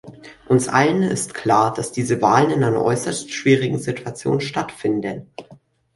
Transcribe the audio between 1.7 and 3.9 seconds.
dass diese Wahlen in einer äußerst schwierigen